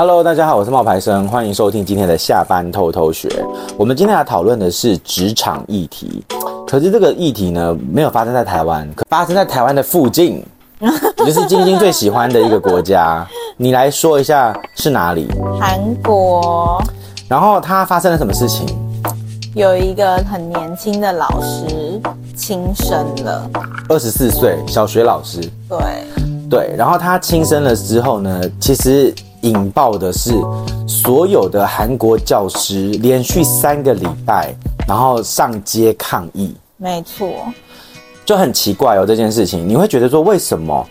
[0.00, 3.28] Hello，大家好，我是冒牌生，欢迎收听今天的下班偷偷学。
[3.76, 6.24] 我们今天要讨论的是职场议题，
[6.68, 10.40] 可是这个议题呢，没有发生在台湾，可发生在台湾的附近，
[10.78, 13.26] 也就是晶晶最喜欢的一个国家。
[13.56, 15.26] 你来说一下是哪里？
[15.60, 16.80] 韩国。
[17.26, 18.68] 然后它发生了什么事情？
[19.56, 22.00] 有一个很年轻的老师
[22.36, 23.50] 轻生了，
[23.88, 25.40] 二十四岁，小学老师。
[25.68, 25.78] 对
[26.48, 29.12] 对，然后他轻生了之后呢，其实。
[29.42, 30.32] 引爆的是
[30.86, 34.54] 所有的韩国教师连续三个礼拜，
[34.86, 36.54] 然后上街抗议。
[36.76, 37.46] 没错，
[38.24, 40.86] 就很奇怪哦，这件事情你会觉得说，为什么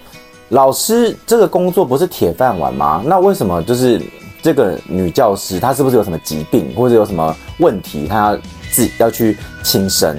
[0.50, 3.02] 老师这个工作不是铁饭碗吗？
[3.06, 4.02] 那为什么就是
[4.42, 8.38] 这个女教师她是不是有什么疾病或者有什么问题，她要
[8.72, 10.18] 自己要去轻生？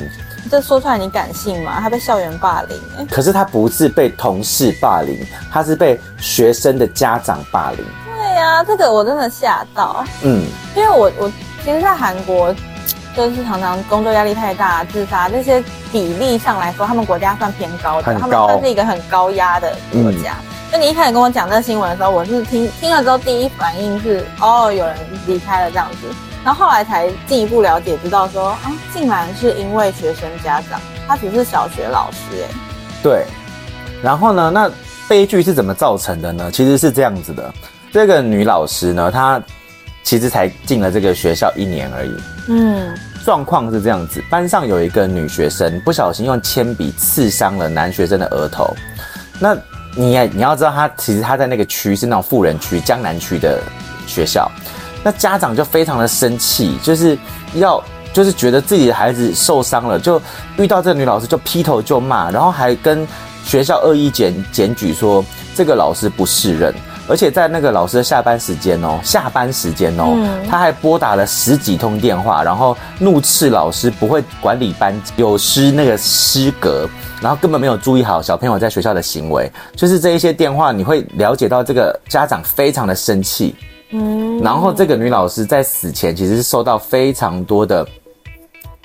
[0.50, 1.80] 这说出来你敢信吗？
[1.80, 5.18] 她被校园霸凌，可是她不是被同事霸凌，
[5.50, 7.80] 她是被学生的家长霸凌。
[8.38, 10.04] 对呀、啊，这个我真的吓到。
[10.22, 10.44] 嗯，
[10.76, 11.32] 因为我我
[11.64, 12.54] 其实，在韩国
[13.16, 20.36] 就是常常工作压力太大，自杀这些比例上来说，他们国家算偏高的，他们算是一个很高压的国家。
[20.70, 26.06] 就、嗯、你一开始跟我讲这个新闻的时候，我是听听了之后，第一反应是哦，有人离开了这样子，
[26.44, 32.54] 然后后来才进一步了解，知道说啊，竟然是因为学生家长，他只是小学老师哎。
[33.02, 33.24] 对，
[34.00, 34.70] 然后呢，那
[35.08, 36.48] 悲剧是怎么造成的呢？
[36.52, 37.52] 其实是这样子的。
[37.92, 39.42] 这个女老师呢，她
[40.02, 42.14] 其实才进了这个学校一年而已。
[42.48, 48.74] 嗯，状况是这样子：班上有一个女学生不小心用铅笔刺伤了男学生的额头。
[49.38, 49.56] 那
[49.94, 53.60] 你也你要知道，她其实她在那个区是那种富人区、江南区的
[54.06, 54.50] 学校。
[55.04, 57.16] 那家长就非常的生气，就是
[57.54, 60.20] 要就是觉得自己的孩子受伤了，就
[60.56, 63.06] 遇到这个女老师就劈头就骂，然后还跟
[63.44, 66.74] 学校恶意检检举说这个老师不适任。
[67.08, 76.88] 而且在那个老师的下班时间哦，下班时间哦，嗯、他还拨打了十几通电话，然后怒斥老师不会管理班，有失那个失格，
[77.20, 79.50] 然后根本没有注意好小朋友在学校的行为。
[79.74, 83.56] 就是这一些电话，你会了解到这个家长非常的生气。
[83.90, 87.88] 嗯，然后这个女老师在死前其实是受到非常多的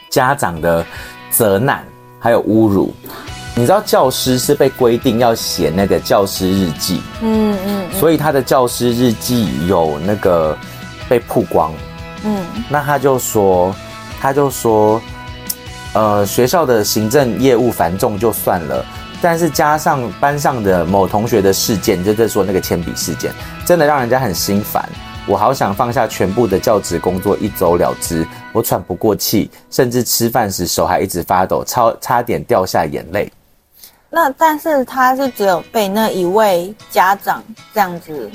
[0.10, 0.86] 家长的
[1.30, 1.84] 责难，
[2.20, 2.94] 还有侮辱。
[3.56, 10.58] 你知道教师是被规定要写那个教师日记，嗯嗯，所以他的教师日记有那个
[11.08, 11.72] 被曝光，
[12.26, 13.74] 嗯，那他就说，
[14.20, 15.00] 他就说，
[15.94, 18.84] 呃，学校的行政业务繁重就算了，
[19.22, 23.32] 但是加上班上的某同学的事件，就在说那个铅笔事件，
[23.68, 24.84] 真的让人家很心烦。
[25.28, 28.28] 我好想放下全部的教职工作，一走了之。
[28.52, 33.32] 我喘不过气，甚至吃饭时手还一直发抖，超差点掉下眼泪。
[34.16, 37.44] 那但是他是只有被那一位家长
[37.74, 38.30] 这样子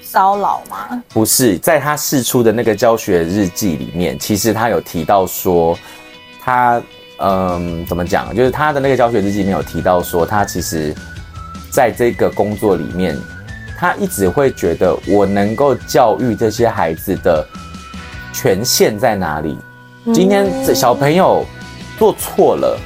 [0.00, 1.02] 骚扰吗？
[1.08, 5.76] 不是，在他试出的那个教学日记里面，其实他有提到说，
[6.40, 6.80] 他
[7.18, 8.32] 嗯怎么讲？
[8.32, 10.94] 就是他的那个教学日记里面有提到说，他其实
[11.68, 13.18] 在这个工作里面，
[13.76, 17.44] 他一直会觉得我能够教育这些孩子的
[18.32, 19.58] 权限在哪里？
[20.14, 21.44] 今天这小朋友
[21.98, 22.78] 做错了，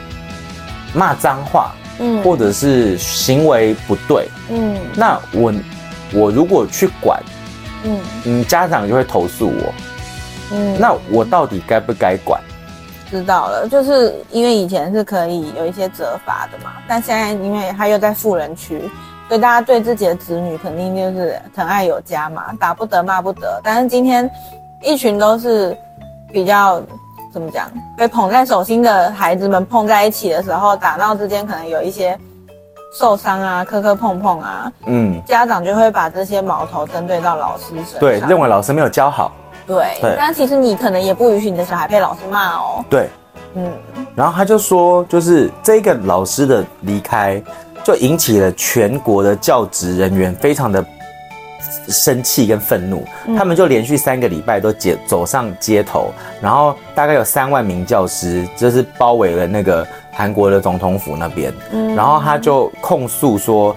[0.95, 1.75] 骂脏话。
[1.99, 5.53] 嗯，或者是行为不对，嗯，那我
[6.13, 7.23] 我如果去管，
[7.85, 9.75] 嗯嗯，家长就会投诉我，
[10.53, 12.41] 嗯，那我到底该不该管？
[13.11, 18.79] 知道了，就是因为以前是可以有一些责罚的嘛，但现在因为他又在富人区，
[19.29, 23.61] 所以大家对自己的子女肯定就是疼爱有加嘛，打不得骂不得。
[23.65, 24.31] 但是今天
[24.83, 25.77] 一群都是
[26.33, 26.83] 比较。
[27.33, 27.71] 怎么讲？
[27.97, 32.19] 被捧在手心的孩子们碰在一起的时候，打闹之间可能有一些
[32.99, 34.73] 受伤啊，磕磕碰碰啊。
[34.87, 39.33] 嗯，家长就会把这些矛头针对到老师身上，对，认为老师没有教好。
[39.67, 40.15] 对，对。
[40.17, 42.85] 但其实你可能也不允许你的小孩被老师骂哦。
[42.89, 43.09] 对，
[43.55, 43.71] 嗯。
[44.15, 47.43] 然后他就说，就是这个老师的离开，
[47.85, 50.85] 就引起了全国的教职人员非常的。
[51.89, 53.05] 生气跟愤怒，
[53.37, 61.53] 他们就连续三个礼拜都街走上街头，然后大概有三万名教师就是包围了那个韩国的总统府那边，
[61.97, 63.75] 然后他就控诉说，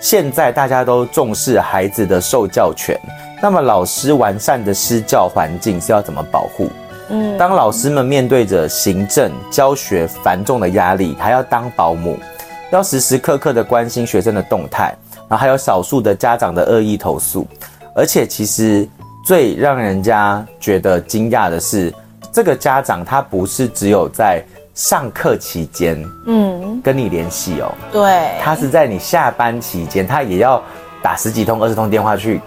[0.00, 2.98] 现在大家都重视孩子的受教权，
[3.42, 6.70] 那么老师完善的施教环境是要怎么保护？
[7.10, 12.18] 嗯，当老师们面对着行政教学繁重的压力，还要当保姆，
[12.70, 14.94] 要时时刻刻的关心学生的动态。
[15.30, 17.46] 然后还有少数的家长的恶意投诉，
[17.94, 18.86] 而且其实
[19.24, 21.94] 最让人家觉得惊讶的是，
[22.32, 24.42] 这个家长他不是只有在
[24.74, 30.60] 上课期间，嗯，跟你联系哦，对，他是在你下班期间，他也要
[31.00, 32.40] 打十几通、二十通电话去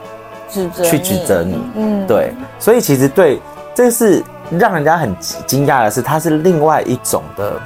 [0.50, 3.40] 指责去指责你，嗯，对，所以其实对，
[3.74, 4.22] 这是
[4.52, 5.16] 让人家很
[5.48, 7.58] 惊讶的是，他是另外一种的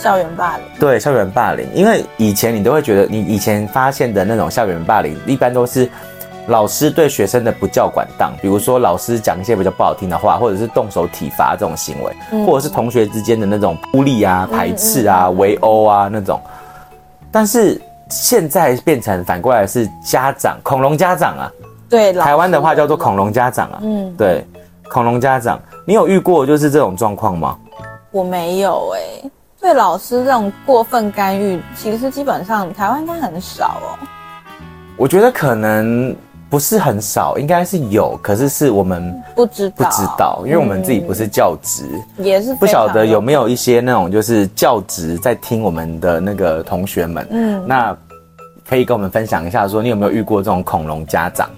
[0.00, 5.88] 校园霸凌，对，校园霸凌，因为以前你都会觉得，你以前发现的那种校园霸凌，一般都是
[6.46, 16.40] 老师对学生的不教管当，比如说老师讲一些比较不好听的话，或者是动手体罚这种行为，嗯、或者是同学之间的那种孤立啊、排斥啊、围殴啊那种，
[17.30, 17.80] 但是。
[18.12, 21.52] 现在变成反过来是家长恐龙家长啊，
[21.88, 24.44] 对，台湾的话叫做恐龙家长啊，嗯，对，
[24.88, 27.56] 恐龙家长，你有遇过就是这种状况吗？
[28.10, 33.98] 我没有哎、欸，对老师这种过分干预，其实基本上台湾应该很少哦。
[34.96, 36.16] 我觉得可能。
[36.50, 41.84] 不是很少，应该是有，可是是我们不知道，不知道，因为我们自己不是教职，
[42.18, 47.96] 也是不晓得有没有一些那种就是教职在听我们的那个同学们，嗯，那
[48.68, 51.48] 可以跟我们分享一下，说你有没有遇过这种恐龙家长？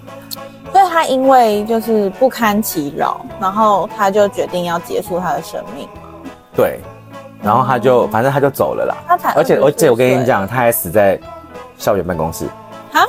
[0.71, 5.89] 所以他因为就是不堪其扰，然后他就决定要结束他的生命。
[6.55, 6.79] 对，
[7.43, 11.19] 然后他就、嗯、反正他就走了啦，他才而且而且我跟你讲，他还死在
[11.77, 12.45] 校园办公室
[12.93, 13.03] 啊。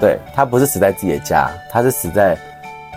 [0.00, 2.38] 对，他不是死在自己的家，他是死在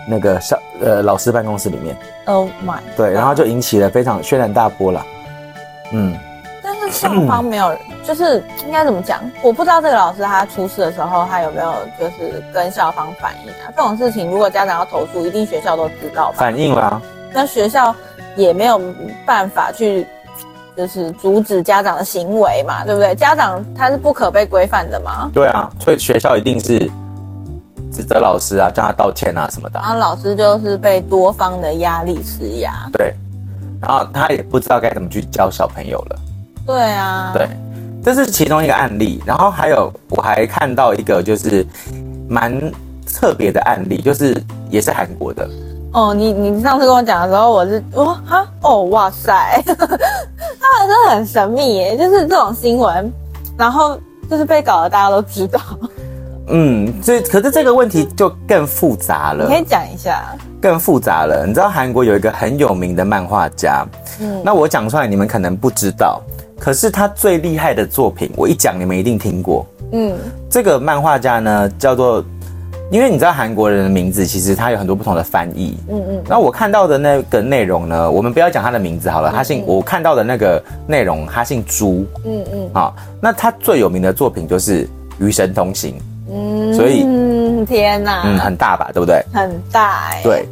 [0.08, 1.98] 那个校呃老师办公室里面。
[2.26, 2.78] Oh my！
[2.96, 5.06] 对，然后就引起了非常轩然大波了。
[5.92, 6.16] 嗯，
[6.64, 9.22] 但是校方没有，嗯、就是应该怎么讲？
[9.42, 13.74] 我不知道这个老师他出事的时候，他有没有就是跟校方反映啊？
[13.76, 16.36] 这种事情如果家长要投诉，一定学校都知道吧？
[16.38, 17.02] 反映了、啊，
[17.34, 17.96] 那学校
[18.36, 18.80] 也没有
[19.26, 20.06] 办法去。
[20.75, 23.16] 就是阻止家长的行为嘛，对不对？
[23.16, 25.30] 家长他是不可被规范的嘛。
[25.33, 26.80] 对啊，所以学校一定是
[27.92, 29.80] 指责老师啊，叫他道歉啊什么的。
[29.80, 32.89] 然后老师就是被多方的压力施压。
[32.92, 33.13] 对，
[33.81, 36.19] 然后他也不知道该怎么去教小朋友了。
[36.66, 37.31] 对啊。
[37.33, 37.48] 对，
[38.04, 39.24] 这是其中一个案例。
[39.25, 41.66] 然后还有，我还看到一个就是
[42.28, 42.60] 蛮
[43.13, 44.36] 特别的案例，就是
[44.69, 45.48] 也是韩国的。
[45.95, 53.09] 哦，你你上次跟我讲的时候，我是哇哈哦哇塞，他们真的很神秘耶，就是这种新闻，
[53.57, 53.97] 然后
[54.30, 55.62] 就是被搞得大家都知道。
[56.47, 59.45] 嗯，这可是这个问题就更复杂了。
[59.47, 60.36] 你可以讲一下。
[60.62, 63.88] 更复杂了，你知道韩国有一个很有名的漫画家，
[64.19, 66.21] 嗯，那我讲出来你们可能不知道，
[66.59, 69.65] 可是他最厉害的作品，我一讲你们一定听过。
[69.94, 70.13] 嗯，
[70.50, 72.21] 这个漫画家呢叫做。
[72.92, 75.76] 因为你知道韩国人的名字，其实他有很多不同的翻译。
[75.90, 76.24] 嗯嗯。
[76.28, 82.06] 然后我看到的那个内容呢，我们不要讲他的名字好了，他姓，我看到的那个内容，他姓朱。
[82.24, 82.70] 嗯嗯。
[82.74, 84.86] 好，那他最有名的作品就是
[85.18, 85.94] 《与神同行》。
[86.32, 86.74] 嗯。
[86.76, 87.04] 所以，
[87.66, 88.22] 天哪。
[88.24, 89.24] 嗯，很大吧，对不对？
[89.34, 90.22] 很大哎。
[90.24, 90.48] 对。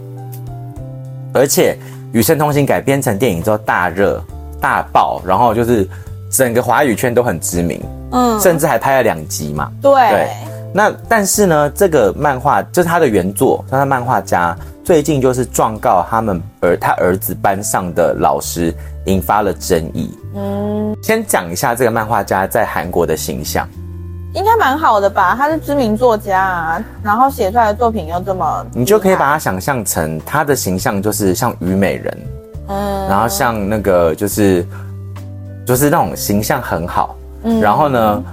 [1.33, 1.73] 而且，
[2.13, 4.19] 《与神同行》改编成电影之后大热
[4.59, 5.87] 大爆，然后就是
[6.31, 7.79] 整个华语圈都很知名。
[8.11, 8.39] 嗯。
[8.39, 9.71] 甚至还拍了两集嘛。
[9.81, 9.91] 对。
[10.09, 10.29] 对。
[10.73, 18.73] 那但是呢，这个漫画就是他的原作，他的漫画家最近就是状告他们儿他儿子班上的老师，
[19.05, 20.17] 引发了争议。
[20.35, 23.69] 嗯，先讲一下这个漫画家在韩国的形象，
[24.33, 25.35] 应该蛮好的吧？
[25.37, 32.17] 他是知名作家啊，然后写出来的作品又这么，你就可以把他想象成他的形象就是像虞美人，
[32.69, 34.65] 嗯，然后像那个就是
[35.67, 38.23] 就是那种形象很好，嗯，然后呢。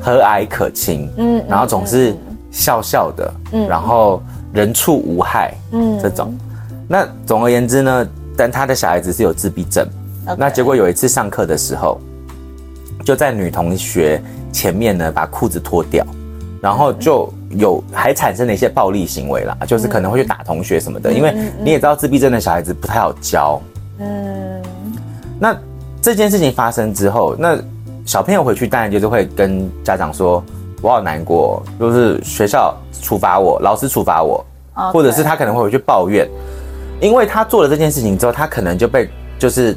[0.00, 2.14] 和蔼可亲，嗯，然后总是
[2.50, 4.22] 笑笑的，嗯，然后
[4.52, 6.32] 人畜无害，嗯，这种。
[6.88, 9.86] 那总而言之呢，但他的小孩子是有自闭症.
[10.38, 12.00] 那结果有一次上课的时候，
[13.04, 16.04] 就在女同学前面呢把裤子脱掉，
[16.60, 23.60] 然后就有还产生了一些暴力行为啦，就是可能会去打同学什么的，因为你也知道自闭症的小孩子不太好教，
[23.98, 24.62] 嗯，
[25.38, 25.56] 那
[26.00, 27.58] 这件事情发生之后，那。
[28.06, 30.42] 小朋友回去当然就是会跟家长说，
[30.80, 34.42] 我好难过，就是学校处罚我，老师处罚我.
[34.92, 36.28] 或者是他可能会回去抱怨，
[37.00, 39.08] 因为他做了这件事情之后，他可能就被
[39.38, 39.74] 就是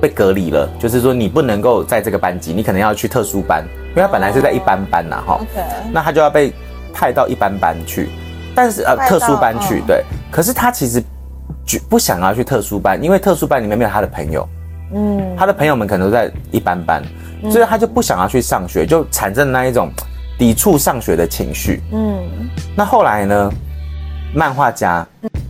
[0.00, 5.40] 被隔离了，就是说你不能够在这个班级，你可能要去特殊班，因为他本来是在一般班呐，哈.
[5.92, 6.54] 那他就要被
[6.90, 8.08] 派到一般班去，
[8.54, 11.04] 但是呃特殊班去，对，可是他其实
[11.86, 14.48] 不想要去特殊班，因为特殊班里面没有他的朋友，
[14.94, 17.02] 嗯，他的朋友们可能都在一般班。
[17.48, 19.90] 所以他就不想要去上学，就产生那一种
[20.36, 21.80] 抵触上学的情绪。
[21.92, 22.18] 嗯，
[22.76, 23.52] 那后来呢，
[24.34, 25.06] 漫画家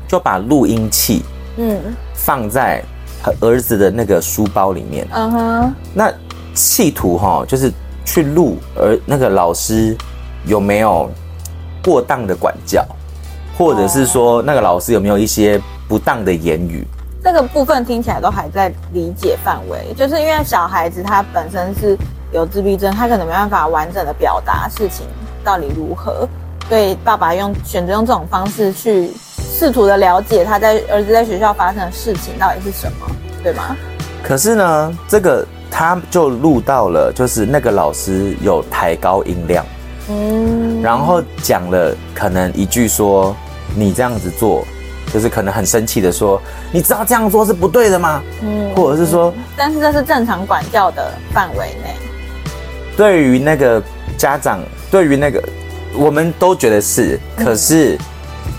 [0.07, 1.23] 就把录音器
[1.57, 1.79] 嗯
[2.15, 2.83] 放在
[3.23, 5.07] 他儿子的那个书包里面。
[5.13, 6.13] 嗯哼，那
[6.55, 7.73] 企图哈就是
[8.05, 9.97] 去录而那个老师
[10.47, 11.11] 有没有
[11.83, 12.85] 过当的管教，
[13.57, 16.87] 或者是说那个老师有没有一些不当的言语。
[17.23, 21.97] 这个部分听起来都还在理解范围，就是因为小孩子他本身是
[22.33, 25.07] 有自闭症，他可能没办法完整的表达事情
[25.45, 26.27] 到底如何，
[26.69, 33.07] 所以爸爸用选择用这种方式去试图的了解他在儿子在学校发生的事情到底是什么，
[33.43, 33.77] 对吗？
[34.23, 39.63] 可是呢，这个他就录到了，就是那个老师有抬高音量，
[40.09, 43.37] 嗯，然后讲了可能一句说
[43.77, 44.65] 你这样子做。
[45.13, 46.41] 就是可能很生气的说，
[46.73, 48.23] 你知道这样做是不对的吗？
[48.43, 51.95] 嗯，或者是说，但是这是正常管教的范围内。
[52.97, 53.83] 对于那个
[54.17, 55.43] 家长，对于那个，
[55.97, 57.19] 我们都觉得是。
[57.37, 57.99] 可是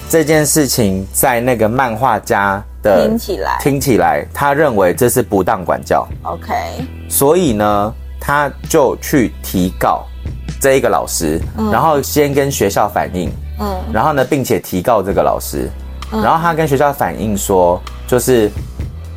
[0.10, 6.08] 这件事情在那个漫画家的听起来，听起来，他认为这是不当管教。
[6.24, 6.54] OK，
[7.08, 10.04] 所以呢，他就去提告
[10.60, 11.40] 这一个老师，
[11.72, 15.70] 然后先跟学校反映，嗯，然后呢，并且提告这个老师。
[16.12, 18.52] 然后他跟学校反映说，就是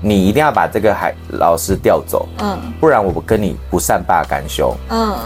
[0.00, 5.16] 你一定要把这个孩老师调走，嗯，不然我不跟你不善罢甘休，嗯。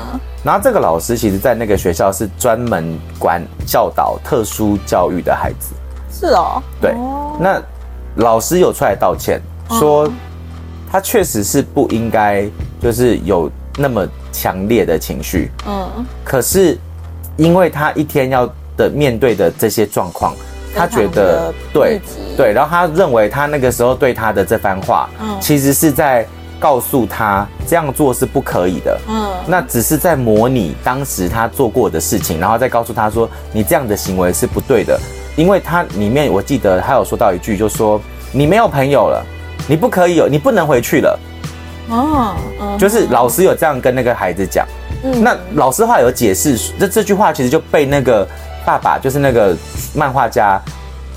[0.45, 5.75] 然后这个老师其实，在那个学校是专门管教导特殊教育的孩子，
[6.11, 6.95] 是哦，对。
[7.41, 7.61] 那
[8.15, 10.09] 老师有出来道歉，说
[10.91, 12.49] 他确实是不应该，
[12.81, 16.07] 就是有那么强烈的情绪，嗯。
[16.25, 16.79] 可是
[17.37, 20.33] 因为他一天要的面对的这些状况。
[20.79, 22.01] 他觉得对
[22.37, 26.27] 对，然后他认为他那个时候对他的这番话，嗯，其实是在
[26.61, 34.99] 告诉他这样做是不可以的，嗯，那只是在模拟当时他做过的事情，然后再告诉他说你这样的行为是不对的，
[35.37, 38.01] 因为他里面我记得他有说到一句，就说
[38.33, 39.25] 你没有朋友了，
[39.69, 41.19] 你不可以有，你不能回去了，
[41.91, 42.35] 哦，
[42.79, 44.67] 就是老师有这样跟那个孩子讲，
[45.05, 48.27] 嗯，那老师话有解释，这这句话其实就被那个。
[48.69, 49.57] 爸爸就是那个
[49.95, 50.61] 漫画家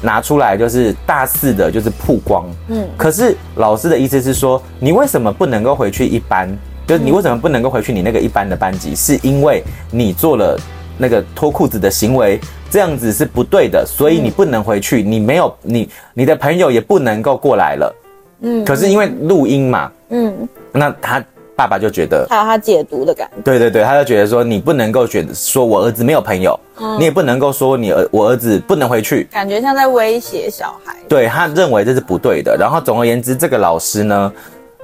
[0.02, 2.46] 拿出来，就是大肆的，就是曝光。
[2.70, 6.50] 嗯，可是老师的意思是说，你为什么不能够回去一班？
[6.88, 8.96] 就是你为什么不能够回去你那个一般的班级？
[8.96, 10.58] 是因为你做了
[10.98, 12.40] 那个脱裤子的行为，
[12.70, 15.04] 这样子是不对的，所以你不能回去。
[15.04, 17.94] 你没有你你的朋友也不能够过来了。
[18.40, 21.22] 嗯，可是因为录音嘛，嗯，那他。
[21.62, 23.42] 爸爸就觉得，还有他解读的感觉。
[23.44, 30.96] 对对对，他就觉得说，你不能够觉得说我儿子没有朋友，嗯，你也不能够说你儿我儿子不能回去，感觉像在威胁小孩。
[31.08, 32.58] 对，他认为这是不对的。
[32.60, 34.34] 然后总而言之，这个老师呢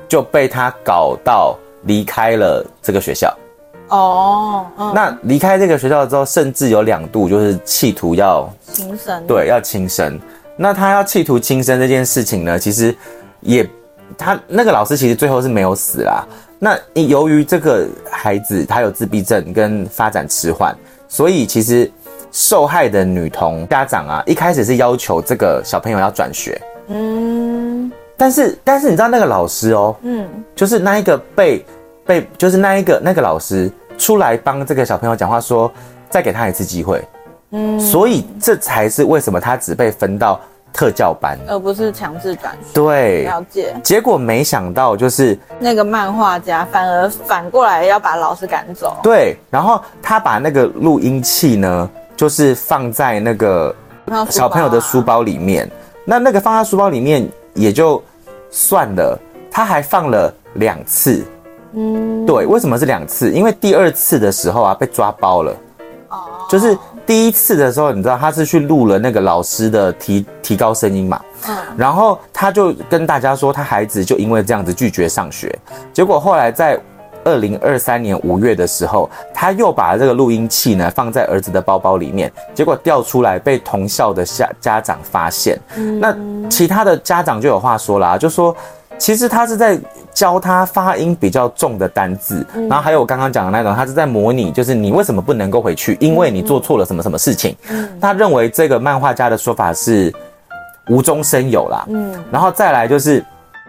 [0.08, 3.36] 就被他搞到离开了这个学校。
[3.88, 10.20] 哦，嗯，那离开这个学校之后，甚至有两度就是企图要轻生，对，要轻生。
[10.56, 12.96] 那他要企图轻生这件事情呢，其实
[13.42, 13.68] 也
[14.18, 16.26] 他那个老师其实最后是没有死啦。
[16.60, 20.76] 那由于这个孩子他有自闭症跟发展迟缓，
[21.08, 21.90] 所以其实
[22.32, 31.66] 受害的女童家长啊，一开始是要求这个小朋友要转学，嗯，但是但是你知道那个老师哦，嗯，就是那一个被
[32.06, 35.72] 被就是那一个那个老师出来帮这个小朋友讲话说，
[36.10, 37.04] 再给他一次机会，
[37.52, 40.40] 嗯，所以这才是为什么他只被分到。
[40.78, 42.68] 特教班，而不是强制转学。
[42.72, 43.76] 对，了解。
[43.84, 48.96] 结果没想到，就是那个漫画家反而反过来要把老师赶走。
[49.02, 53.76] 对，然后他把那个录音器呢，就是放在那个
[54.30, 55.68] 小朋友的书包里面。
[56.06, 58.00] 那那个放在书包里面也就
[58.52, 59.20] 算了，
[59.50, 61.26] 他还放了两次。
[61.74, 63.32] 嗯，对，为什么是两次？
[63.32, 65.52] 因为第二次的时候啊，被抓包了。
[66.10, 66.78] 哦，就是。
[67.08, 71.22] 第一次的时候，你知道他是去录了那个老师的提提高声音嘛？
[71.48, 75.58] 嗯，然后他就跟大家说，他孩子就因为这样子拒绝上学。
[75.94, 76.78] 结果后来在
[77.24, 85.58] 二零二三年五月的时候，他又把这个录音器呢放在儿子的包包里面，结果掉出来被同校的家家长发现。
[85.78, 88.54] 嗯，那其他的家长就有话说啦，就说。
[88.98, 89.80] 其实他是在
[90.14, 95.96] 教他发音比较重的单字，然后还有我刚刚讲的那种，他是在模拟，就是你为什么不能够回去？
[96.00, 97.56] 因为你做错了什么什么事情。
[98.02, 100.12] 他认为这个漫画家的说法是
[100.90, 101.86] 无中生有啦。
[101.88, 103.24] 嗯，然后再来就是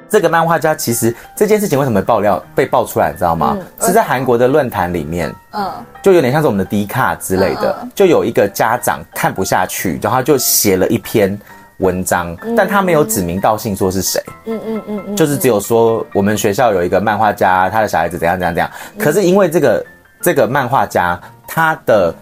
[0.08, 3.56] 这个漫画家其实这件事情为什么爆料被爆出来，你知道吗？
[3.80, 5.70] 是在韩国的论坛里面，嗯，
[6.02, 11.38] 就有点像是我们的迪卡之类的，就有一个家长看不下去，然后就写了一篇。
[11.78, 18.70] 文章，但他没有指名道姓说是谁，嗯嗯嗯嗯，就是只有说我们学校有一个漫画家，他的小孩子怎样怎样怎样。
[18.98, 19.86] 可是因为这个
[20.20, 22.12] 这个漫画家他的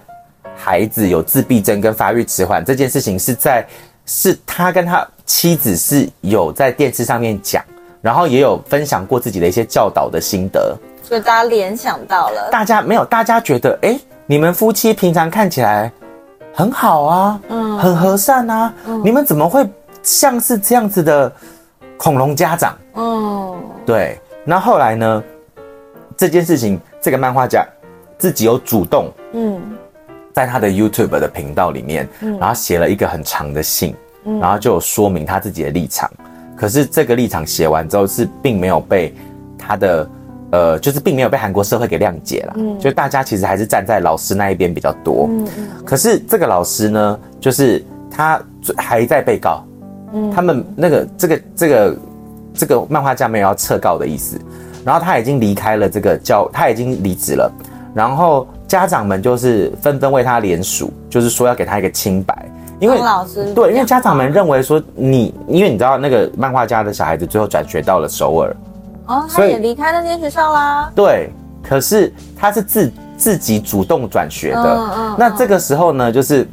[0.54, 3.66] 孩子有自闭症跟发育迟缓，这件事情是在
[4.04, 7.64] 是他跟他妻子是有在电视上面讲，
[8.02, 15.90] 然后也有分享过自己的一些教导的心得，所以大家联想到了，大家没有，大家觉得哎、欸，你们夫妻平常看起来。
[16.56, 19.68] 很好啊，嗯，很和善啊，嗯，你们怎么会
[20.02, 21.30] 像是这样子的
[21.98, 22.74] 恐龙家长？
[22.94, 24.18] 嗯，对。
[24.42, 25.22] 那后来呢？
[26.16, 27.62] 这件事情，这个漫画家
[28.16, 29.60] 自己有主动，嗯，
[30.32, 33.94] 在他的 YouTube 的频道里面，嗯、然后写了一个很长的信，
[34.24, 36.10] 嗯、然后就有说明他自己的立场。
[36.56, 39.14] 可是这个立场写完之后，是并没有被
[39.58, 40.08] 他的
[40.50, 42.54] 呃，就是并没有被韩国社会给谅解了。
[42.56, 45.26] 嗯，就大家其实还是站在老师那一边比较多。
[45.28, 45.68] 嗯嗯。
[45.84, 48.40] 可是这个老师呢，就是他
[48.76, 49.64] 还在被告。
[50.12, 51.96] 嗯，他们那个这个这个
[52.54, 54.40] 这个漫画家没有要撤告的意思，
[54.84, 57.50] 然后他已经离开了这个教，他已经离职了。
[57.92, 62.46] 然后家长们就是纷纷为他联署，就是说要给他一个清白。
[62.78, 68.54] 因为老师对，因为家长们认为说你，因为你知道那个漫画家的小孩子最后转学到了首尔，
[69.06, 70.90] 哦，他也离开那间学校啦。
[70.94, 71.30] 对，
[71.62, 74.62] 可是他是自自己主动转学的。
[74.62, 75.16] 嗯嗯。
[75.18, 76.46] 那这个时候呢，就是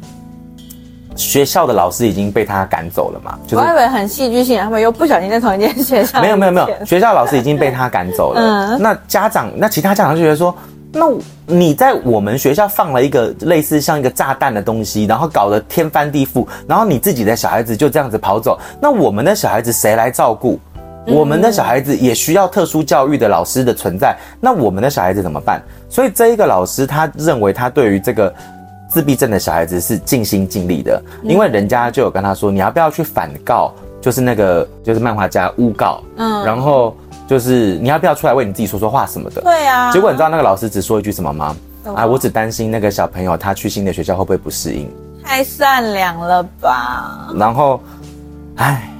[1.16, 3.38] 学校的老师已经被他赶走了嘛？
[3.46, 6.20] 就是、我以为很戏剧性，他们又不小心在同一间学校。
[6.22, 8.40] 没有没有没有，学校老师已经被他赶走了。
[8.40, 8.82] 嗯。
[8.82, 10.54] 那家长，那其他家长就觉得说。
[10.96, 11.06] 那
[11.44, 20.56] 你在我们学校放了一个类似像一个炸弹的东西，然后搞得天翻地覆，然后你自己的小孩子就这样子跑走，那我们的小孩子谁来照顾？
[21.06, 25.62] 我们的小孩子也需要特殊教育的老师的存在，那我们的小孩子怎么办？
[25.88, 28.32] 所以这一个老师他认为他对于这个
[28.88, 33.72] 自闭症的小孩子是尽心尽力的，因为人家就有跟他说，你要不要去反告？
[34.00, 36.96] 就是那个就是漫画家诬告，嗯，然后。
[37.26, 39.40] 就是你要不要出来为你自己说说话什么的？
[39.40, 39.90] 对啊。
[39.90, 41.56] 结果你知道那个老师只说一句什么吗？
[41.96, 44.86] 啊，我只担心那个小朋友他去新的学校会不会不适应？
[45.24, 47.30] 太善良了吧。
[47.34, 47.80] 然后，
[48.56, 48.90] 哎，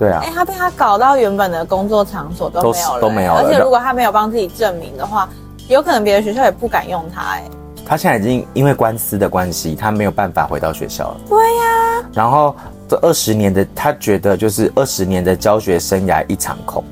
[0.00, 0.22] 对啊。
[0.24, 3.40] 哎，他被他搞到原本的工作场所都没有了，都没有了。
[3.40, 5.28] 而且如果他没有帮自己证明的话，
[5.68, 7.20] 有可能别的学校也不敢用他。
[7.20, 7.44] 哎，
[7.86, 11.20] 他现在已经因为官司的关系，他没有办法回到学校了。
[11.28, 12.04] 对呀。
[12.14, 12.56] 然后
[12.88, 16.82] 这二十年的他觉得就是二十年的教学生涯一场空。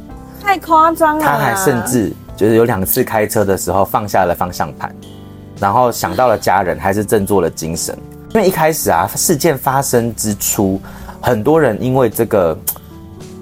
[0.40, 1.24] 太夸张了！
[1.24, 4.94] 他还甚至就是有两次开车的时候放下了方向盘，
[5.58, 7.98] 然后想到了家人，还是振作了精神。
[8.34, 10.80] 因为一开始啊，事件发生之初，
[11.20, 12.56] 很多人因为这个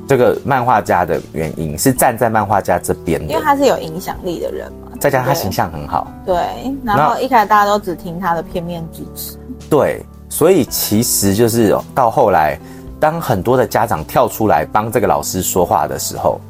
[0.06, 6.36] 这个漫画家的原因，是站在漫画家这边的，因为他是有影响力的人嘛，再加上他形象很好，对。
[6.84, 9.36] 然后一开始大家都只听他的片面支持，
[9.68, 10.02] 对。
[10.28, 12.58] 所以其实就是到后来，
[12.98, 16.40] 当很多的家长跳出来帮这个老师说话的时候。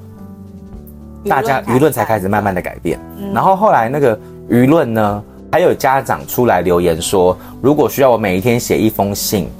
[1.29, 4.17] 大家舆论才开始慢慢的改变，嗯、然后后来那个
[4.49, 9.51] 舆论呢，还有家长出来留言说，如果需要我每一天写一封信，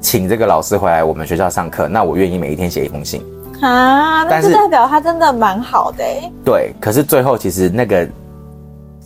[0.00, 3.20] 请这个老师回来我们学校上课，那我愿意每一天写一封信
[3.60, 4.24] 啊。
[4.28, 6.04] 但是代表他真的蛮好的。
[6.44, 8.08] 对，可是最后其实那个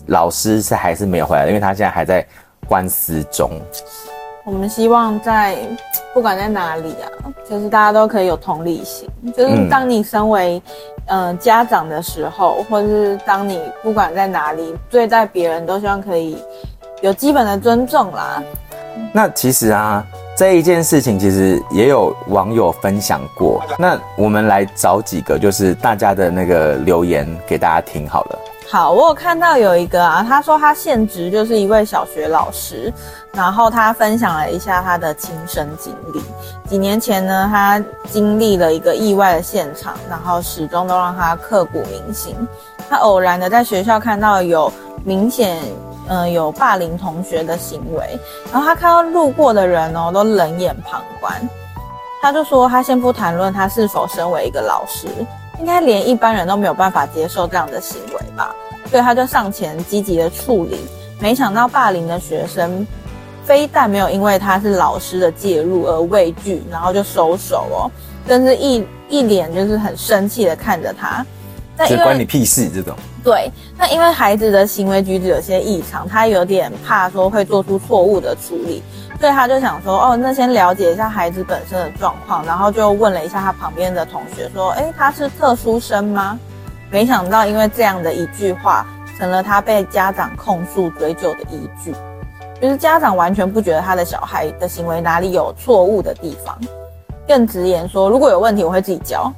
[0.06, 2.26] 老师是还是没有回来，因为他现在还在
[2.66, 3.50] 官司中。
[4.44, 5.56] 我们希望在
[6.12, 9.08] 不管在哪里啊，就是大家都可以有同理心。
[9.36, 10.60] 就是当你身为
[11.06, 16.36] 嗯、呃、家长的时候，或者是当你不管在哪里对待别人都希望可以
[17.02, 18.42] 有基本的尊重啦。
[19.12, 20.04] 那其实啊，
[20.34, 23.62] 这一件事情其实也有网友分享过。
[23.78, 28.38] 那我们来找几个就是大家的那个留言给大家听好了。
[28.70, 32.90] 好，我有看到有一个啊，他说他现职就是一位小学老师，
[33.34, 36.22] 然后他分享了一下他的亲身经历。
[36.66, 42.34] 几年前呢，他经历了一个意外的现场，然后始终都让他刻骨铭心。
[42.88, 44.72] 他偶然的在学校看到有
[45.04, 45.58] 明显，
[46.08, 48.18] 呃，有霸凌同学的行为，
[48.52, 51.32] 然后他看到路过的人哦，都冷眼旁观。
[52.20, 55.08] 他就说，他先不谈论他是否身为一个老师。
[55.60, 58.52] 应该连一般人都没有办法接受这样的行为吧，
[58.90, 60.80] 所以他就上前积极的处理。
[61.20, 62.84] 没想到霸凌的学生，
[63.44, 67.90] 非但没有因为他是老师的介入而畏惧，然后就收手哦，
[68.26, 71.24] 甚至一一脸就是很生气的看着他。
[71.84, 72.94] 那因为关你屁事这种。
[73.24, 78.82] 对，那因为孩子的行为举止有些异常，他有点怕说会做出错误的处理。
[79.20, 86.36] 所以他就想说，哦，那先了解一下孩子本身的状况，然后就问了一下他旁边的同学，说，诶，他是特殊生吗？
[86.90, 88.84] 没想到，因为这样的一句话，
[89.16, 91.94] 成了他被家长控诉追究的依据。
[92.60, 96.58] 就是家长完全不觉得他的小孩的行为哪里有错误的地方，
[97.28, 99.32] 更直言说，如果有问题，我会自己教。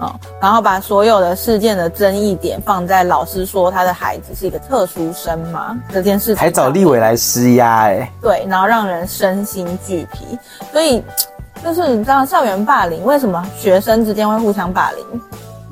[0.00, 5.78] 哦，然后把所有的事件的争议点放在老师说他的孩子是一个特殊生嘛？
[5.92, 10.38] 这件事情还找立委来施压哎，对，然后让人身心俱疲。
[10.72, 11.02] 所以
[11.62, 15.20] 就是你知道校园霸凌为什么学生之间会互相霸凌？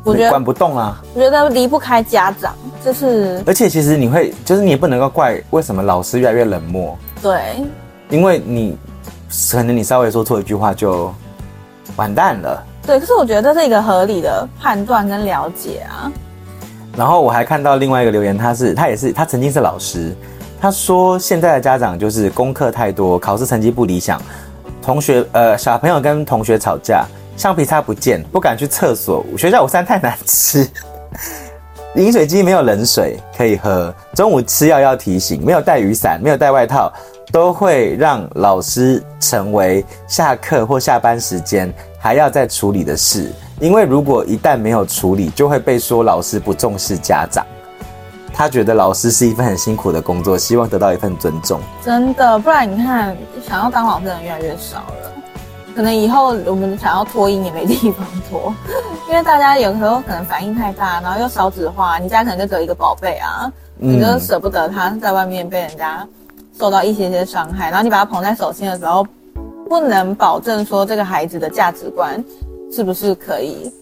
[0.05, 2.55] 我觉得管不动啊，我觉得离不开家长，
[2.85, 7.41] 就是而且其实你会就是你也不能够怪为什么老师越来越冷漠，对，
[8.09, 8.77] 因为你
[9.51, 11.15] 可能你稍微说错一句话就
[11.95, 12.65] 完蛋了。
[12.85, 16.11] 对，可是我觉得这是一个合理的判断跟了解啊。
[16.97, 20.14] 然后我还看到另外一个留言，他是他也是他曾经是老师，
[20.61, 24.21] 他说现在的家长就是功课太多，考试成绩不理想，
[24.83, 30.68] 同学呃小朋友跟同学吵架，橡皮擦不见，不敢去厕所，学校午餐太难吃，
[31.97, 36.92] 饮水机没有冷水可以喝，中午吃药要提醒，没有带雨伞，没有带外套，
[37.31, 43.33] 都会让老师成为下课或下班时间还要再处理的事。
[43.61, 47.47] 因为如果一旦没有处理，就会被说老师不重视家长。
[48.35, 51.61] 他觉得老师是一份很辛苦的工作，希望得到一份尊重。
[51.85, 55.12] 真的，不然你看，想要当老师的人越来越少了。
[55.77, 58.55] 可能以后我们想要托婴也没地方托，
[59.09, 66.07] 因为大家有时候可能反应太大，然后又少子化，你家可能就得一个宝贝啊，你就舍不得他在外面被人家
[66.59, 69.07] 受到一些些伤害，然后你把他捧在手心的时候，
[69.73, 72.23] 不能保证说这个孩子的价值观
[72.71, 73.73] 是不是可以。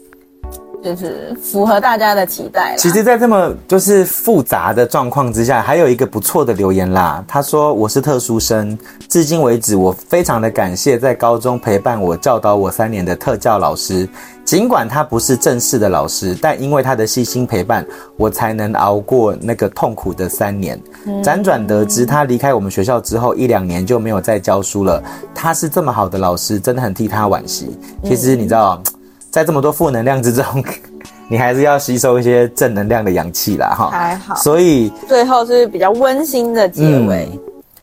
[0.82, 2.74] 就是符合大家的期待。
[2.76, 7.22] 其实，在这么就是复杂的状况之下，还有一个不错的留言啦。
[7.28, 14.08] 他说：“我是特殊生，至今为止，我非常的感谢在高中陪伴我、教导我三年的特教老师。
[14.42, 20.80] 尽管他不是正式的老师，但因为他的细心陪伴，我才能熬过那个痛苦的三年。
[21.22, 25.00] 辗转得知，他离开我们学校之后一两年就没有再教书了。
[25.34, 27.78] 他是这么好的老师，真的很替他惋惜。
[28.02, 28.82] 其实你知道。”
[29.30, 30.44] 在这么多负能量之中，
[31.28, 33.90] 你还是要吸收一些正能量的氧气啦，哈。
[33.90, 34.34] 还好。
[34.34, 37.28] 所以最后是比较温馨的结尾。
[37.32, 37.38] 嗯，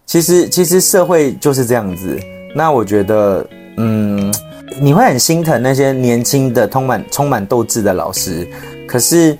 [0.05, 2.19] 其实，其实社会就是这样子。
[2.55, 3.45] 那我觉得，
[3.77, 4.33] 嗯，
[4.81, 8.47] 你会很心疼那些年轻的、充满充满斗志的老师。
[8.88, 9.38] 可是，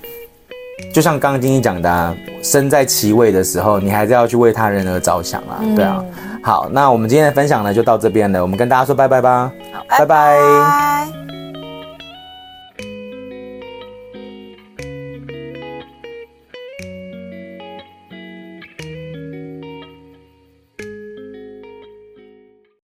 [0.92, 5.60] 就像刚刚菁菁讲的啊，身在其位的时候，你还是要去为他人而着想啊。
[5.74, 6.02] 对啊。
[6.42, 8.40] 好，那我们今天的分享呢，就到这边了。
[8.40, 9.52] 我们跟大家说拜拜吧。
[9.72, 10.06] 好，拜拜。
[10.06, 11.17] 拜拜。